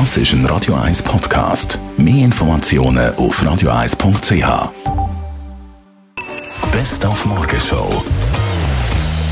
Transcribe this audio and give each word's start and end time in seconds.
Das 0.00 0.16
ist 0.16 0.32
ein 0.32 0.44
Radio 0.46 0.74
1 0.74 1.04
Podcast. 1.04 1.78
Mehr 1.96 2.24
Informationen 2.24 3.14
auf 3.14 3.40
radio1.ch. 3.40 4.72
Best 6.72 7.06
auf 7.06 7.24
Morgenshow. 7.24 8.02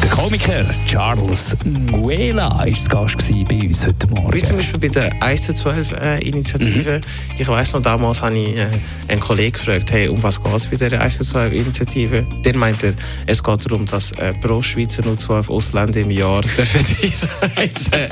Der 0.00 0.10
Komiker 0.10 0.64
Charles 0.86 1.56
Nguela 1.64 2.58
war 2.58 2.66
Gast 2.66 3.28
bei 3.48 3.60
uns 3.66 3.84
heute 3.84 4.06
Morgen. 4.14 4.34
Wie 4.34 4.42
zum 4.44 4.56
Beispiel 4.58 4.78
bei 4.78 4.86
der 4.86 5.20
1 5.20 5.43
zu 5.43 5.52
12 5.52 5.93
äh, 5.95 6.18
Initiative. 6.20 6.98
Mhm. 6.98 7.40
Ich 7.40 7.48
weiss 7.48 7.72
noch, 7.72 7.82
damals 7.82 8.22
habe 8.22 8.38
ich 8.38 8.56
äh, 8.56 8.68
einen 9.12 9.20
Kollegen 9.20 9.52
gefragt, 9.52 9.92
hey, 9.92 10.08
um 10.08 10.22
was 10.22 10.42
geht 10.42 10.54
es 10.54 10.66
bei 10.66 10.76
dieser 10.76 11.00
1 11.00 11.18
zu 11.18 11.24
12 11.24 11.52
Initiative? 11.52 12.26
Der 12.45 12.56
meinte, 12.56 12.95
es 13.27 13.42
geht 13.42 13.66
darum, 13.66 13.84
dass 13.84 14.12
äh, 14.12 14.32
pro 14.32 14.62
Schweizer 14.62 15.04
nur 15.04 15.18
12 15.18 15.50
Ausländer 15.50 16.00
im 16.00 16.10
Jahr 16.10 16.42
dürfen 16.42 17.12
reisen. 17.56 17.92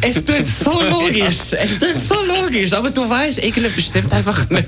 es 0.00 0.24
tut 0.24 0.46
so 0.46 0.82
logisch, 0.82 1.52
es 1.52 1.78
tut 1.78 1.98
so 1.98 2.14
logisch, 2.24 2.72
aber 2.72 2.90
du 2.90 3.08
weißt, 3.08 3.38
irgendetwas 3.38 3.84
stimmt 3.84 4.12
einfach 4.12 4.48
nicht. 4.48 4.66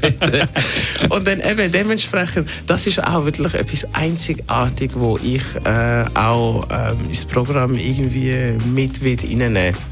Und 1.09 1.27
dann 1.27 1.41
eben 1.41 1.71
dementsprechend, 1.71 2.49
das 2.67 2.87
ist 2.87 3.03
auch 3.03 3.25
wirklich 3.25 3.55
etwas 3.55 3.95
einzigartig, 3.95 4.91
wo 4.95 5.19
ich 5.19 5.43
äh, 5.65 6.05
auch 6.15 6.67
ähm, 6.71 7.09
ins 7.09 7.25
Programm 7.25 7.77
irgendwie 7.77 8.57
mit 8.75 9.01
reinnehmen 9.03 9.92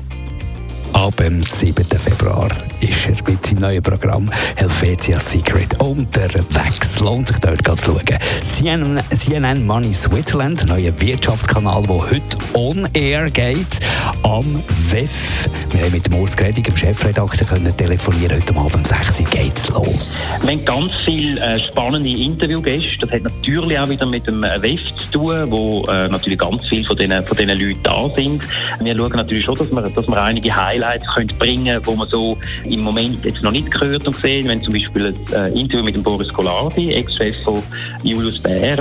Ab 0.92 1.16
dem 1.16 1.42
7. 1.42 1.84
Februar 1.84 2.50
ist 2.80 3.06
er 3.06 3.30
mit 3.30 3.46
seinem 3.46 3.60
neuen 3.60 3.82
Programm 3.82 4.30
Helvetia 4.56 5.18
Secret 5.20 5.80
unterwegs. 5.80 6.98
Lohnt 7.00 7.28
sich 7.28 7.38
dort 7.38 7.80
zu 7.80 7.86
schauen. 7.86 8.18
CNN, 8.44 9.00
CNN 9.14 9.66
Money 9.66 9.94
Switzerland, 9.94 10.66
neuer 10.66 10.92
Wirtschaftskanal, 11.00 11.82
der 11.82 12.10
heute 12.10 12.36
on 12.54 12.88
air 12.92 13.30
geht, 13.30 13.80
am 14.22 14.62
WEF. 14.90 15.48
Wir 15.72 15.84
haben 15.84 15.92
mit 15.92 16.04
dem 16.04 16.14
Urs 16.16 16.36
Gredig, 16.36 16.64
dem 16.64 16.76
Chefredakteur, 16.76 17.46
können 17.46 17.76
telefonieren. 17.76 18.42
Heute 18.42 18.56
Abend 18.56 18.74
um 18.74 18.84
6 18.84 19.20
Uhr 19.20 19.26
geht's 19.30 19.68
los. 19.68 20.16
Wir 20.42 20.50
haben 20.50 20.64
ganz 20.64 20.92
viele 21.04 21.40
äh, 21.40 21.56
spannende 21.58 22.10
Interviewgäste. 22.10 23.06
Das 23.06 23.10
hat 23.12 23.22
natürlich 23.22 23.78
auch 23.78 23.88
wieder 23.88 24.04
mit 24.06 24.26
dem 24.26 24.42
WEF 24.42 24.80
zu 24.96 25.10
tun, 25.12 25.50
wo 25.50 25.84
äh, 25.84 26.08
natürlich 26.08 26.40
ganz 26.40 26.62
viele 26.68 26.84
von 26.84 26.96
diesen, 26.96 27.24
von 27.24 27.36
diesen 27.36 27.56
Leuten 27.56 27.82
da 27.84 28.12
sind. 28.12 28.42
Wir 28.80 28.98
schauen 28.98 29.12
natürlich 29.12 29.44
schon, 29.44 29.54
dass 29.54 29.70
wir, 29.70 29.82
dass 29.82 30.08
wir 30.08 30.20
einige 30.20 30.54
Highlights 30.54 31.06
können 31.14 31.38
bringen 31.38 31.64
können, 31.66 31.82
die 31.88 31.96
man 31.96 32.08
so 32.08 32.36
im 32.64 32.80
Moment 32.80 33.24
jetzt 33.24 33.42
noch 33.42 33.52
nicht 33.52 33.70
gehört 33.70 34.04
und 34.08 34.16
gesehen. 34.16 34.50
Haben 34.50 34.62
zum 34.62 34.72
Beispiel 34.72 35.06
ein 35.06 35.54
äh, 35.54 35.60
Interview 35.60 35.84
mit 35.84 35.94
dem 35.94 36.02
Boris 36.02 36.32
Colardi, 36.32 36.94
Ex-Chef 36.94 37.44
von 37.44 37.62
Julius 38.02 38.40
Bär. 38.40 38.78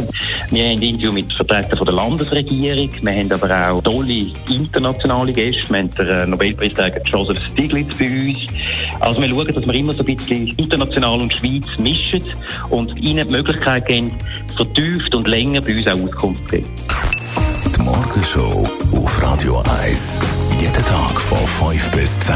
Wir 0.50 0.64
haben 0.64 0.78
ein 0.78 0.82
Interview 0.82 1.12
mit 1.12 1.32
Vertretern 1.34 1.86
der 1.86 1.94
Landesregierung. 1.94 2.90
Wir 3.04 3.14
haben 3.14 3.32
aber 3.32 3.70
auch 3.70 3.84
tolle 3.84 4.32
internationale 4.50 5.32
Gäste. 5.34 5.70
Wir 5.70 5.80
haben 5.80 5.90
den 5.90 6.08
äh, 6.08 6.26
Nobelpreisträger 6.80 7.02
Joseph 7.04 7.44
Stiglitz 7.52 7.94
bei 7.96 8.10
uns. 8.10 8.38
Also 9.00 9.22
wir 9.22 9.30
schauen, 9.30 9.48
dass 9.48 9.68
wir 9.68 9.74
immer 9.74 9.94
so 9.94 10.04
ein 10.04 10.16
bisschen 10.16 10.48
international 10.58 11.22
und 11.22 11.34
Schweiz 11.34 11.66
mischen 11.78 12.24
und 12.70 12.96
ihnen 12.98 13.28
die 13.28 13.32
Möglichkeit 13.32 13.86
geben, 13.86 14.16
vertieft 14.56 15.14
und 15.14 15.28
länger 15.28 15.62
bei 15.62 15.78
uns 15.78 15.88
auch 15.88 16.04
Auskunft 16.06 16.42
zu 16.50 16.58
geben. 16.58 16.68
Die 17.76 17.82
Morgenshow 17.82 18.70
auf 18.94 19.22
Radio 19.22 19.64
1. 19.84 20.20
Jeden 20.60 20.86
Tag 20.86 21.20
von 21.22 21.38
5 21.70 21.92
bis 21.92 22.20
10. 22.22 22.36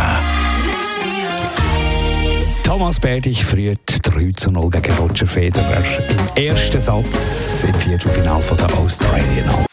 Thomas 2.64 3.00
Berdig 3.00 3.44
früht 3.44 3.80
3 4.04 4.32
zu 4.36 4.50
0 4.50 4.70
gegen 4.70 4.94
Roger 4.96 5.28
Federer 5.28 5.84
im 6.10 6.44
ersten 6.46 6.80
Satz 6.80 7.64
im 7.68 7.76
Viertelfinale 7.76 8.44
der 8.58 8.78
Australian 8.78 9.50
Open. 9.50 9.73